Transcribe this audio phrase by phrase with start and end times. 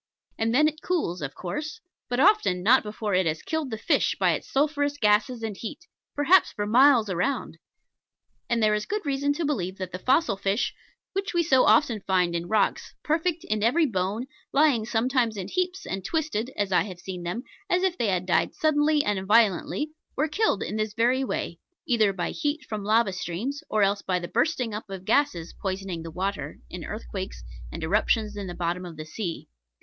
[0.39, 4.15] And then it cools, of course; but often not before it has killed the fish
[4.19, 5.85] by its sulphurous gases and heat,
[6.15, 7.59] perhaps for miles around.
[8.49, 10.73] And there is good reason to believe that the fossil fish
[11.13, 15.85] which we so often find in rocks, perfect in every bone, lying sometimes in heaps,
[15.85, 19.91] and twisted (as I have seen them) as if they had died suddenly and violently,
[20.15, 24.17] were killed in this very way, either by heat from lava streams, or else by
[24.17, 28.83] the bursting up of gases poisoning the water, in earthquakes and eruptions in the bottom
[28.83, 29.47] of the sea.